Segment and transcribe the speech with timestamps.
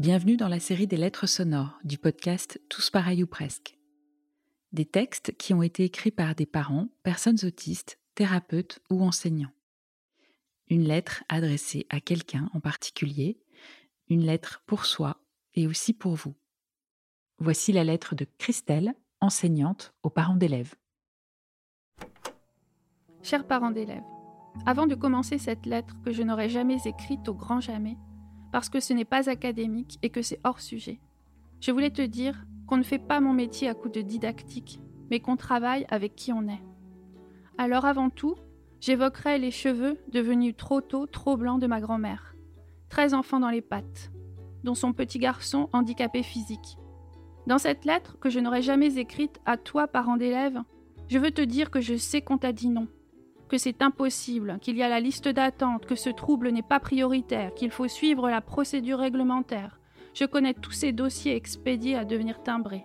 [0.00, 3.78] Bienvenue dans la série des lettres sonores du podcast Tous pareils ou presque.
[4.72, 9.52] Des textes qui ont été écrits par des parents, personnes autistes, thérapeutes ou enseignants.
[10.68, 13.38] Une lettre adressée à quelqu'un en particulier,
[14.08, 15.20] une lettre pour soi
[15.54, 16.34] et aussi pour vous.
[17.38, 20.74] Voici la lettre de Christelle, enseignante aux parents d'élèves.
[23.22, 24.02] Chers parents d'élèves,
[24.66, 27.96] avant de commencer cette lettre que je n'aurais jamais écrite au grand jamais,
[28.54, 31.00] parce que ce n'est pas académique et que c'est hors sujet,
[31.60, 34.78] je voulais te dire qu'on ne fait pas mon métier à coup de didactique,
[35.10, 36.62] mais qu'on travaille avec qui on est.
[37.58, 38.36] Alors avant tout,
[38.80, 42.36] j'évoquerai les cheveux devenus trop tôt trop blancs de ma grand-mère.
[42.90, 44.12] 13 enfants dans les pattes,
[44.62, 46.78] dont son petit garçon handicapé physique.
[47.48, 50.60] Dans cette lettre que je n'aurais jamais écrite à toi, parent d'élève,
[51.08, 52.86] je veux te dire que je sais qu'on t'a dit non,
[53.54, 57.54] que c'est impossible, qu'il y a la liste d'attente, que ce trouble n'est pas prioritaire,
[57.54, 59.78] qu'il faut suivre la procédure réglementaire.
[60.12, 62.84] Je connais tous ces dossiers expédiés à devenir timbrés.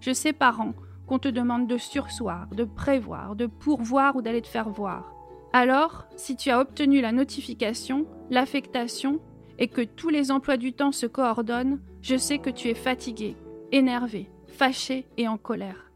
[0.00, 0.72] Je sais, parents,
[1.06, 5.12] qu'on te demande de sursoir, de prévoir, de pourvoir ou d'aller te faire voir.
[5.52, 9.20] Alors, si tu as obtenu la notification, l'affectation,
[9.58, 13.36] et que tous les emplois du temps se coordonnent, je sais que tu es fatigué,
[13.72, 15.92] énervé, fâché et en colère.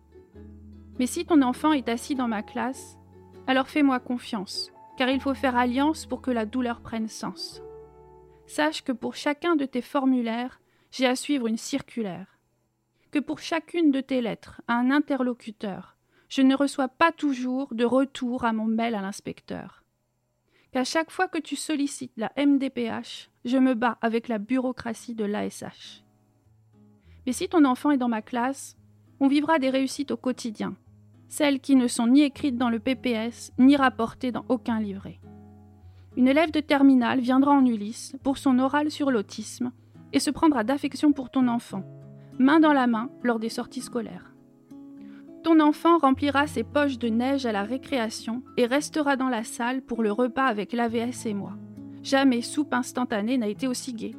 [0.99, 2.99] Mais si ton enfant est assis dans ma classe,
[3.47, 7.63] alors fais-moi confiance, car il faut faire alliance pour que la douleur prenne sens.
[8.47, 12.39] Sache que pour chacun de tes formulaires, j'ai à suivre une circulaire,
[13.11, 15.97] que pour chacune de tes lettres, un interlocuteur,
[16.29, 19.85] je ne reçois pas toujours de retour à mon mail à l'inspecteur.
[20.73, 25.25] Qu'à chaque fois que tu sollicites la MDPH, je me bats avec la bureaucratie de
[25.25, 26.03] l'ASH.
[27.27, 28.79] Mais si ton enfant est dans ma classe,
[29.21, 30.75] on vivra des réussites au quotidien,
[31.33, 35.19] celles qui ne sont ni écrites dans le PPS, ni rapportées dans aucun livret.
[36.15, 39.73] Une élève de terminale viendra en Ulysse pour son oral sur l'autisme
[40.13, 41.85] et se prendra d'affection pour ton enfant,
[42.39, 44.35] main dans la main lors des sorties scolaires.
[45.43, 49.81] Ton enfant remplira ses poches de neige à la récréation et restera dans la salle
[49.81, 51.55] pour le repas avec l'AVS et moi.
[52.03, 54.15] Jamais soupe instantanée n'a été aussi gai.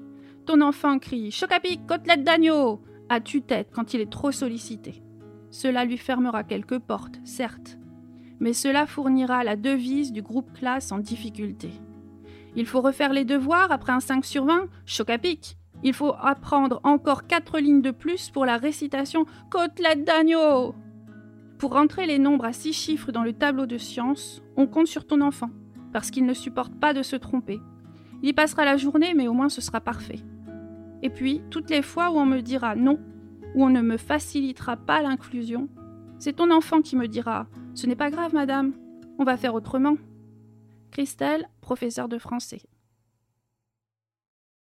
[0.48, 5.04] Ton enfant crie Choc à pic, côtelette d'agneau à tue-tête quand il est trop sollicité.
[5.54, 7.78] Cela lui fermera quelques portes, certes,
[8.40, 11.70] mais cela fournira la devise du groupe classe en difficulté.
[12.56, 15.56] Il faut refaire les devoirs après un 5 sur 20, choc à pic.
[15.84, 20.74] Il faut apprendre encore 4 lignes de plus pour la récitation Côtelette d'agneau.
[21.60, 25.06] Pour rentrer les nombres à 6 chiffres dans le tableau de sciences, on compte sur
[25.06, 25.52] ton enfant,
[25.92, 27.62] parce qu'il ne supporte pas de se tromper.
[28.24, 30.20] Il y passera la journée, mais au moins ce sera parfait.
[31.04, 32.98] Et puis, toutes les fois où on me dira non,
[33.56, 35.70] où on ne me facilitera pas l'inclusion,
[36.20, 38.74] c'est ton enfant qui me dira Ce n'est pas grave, madame,
[39.20, 39.96] on va faire autrement.
[40.92, 42.62] Christelle, professeure de français.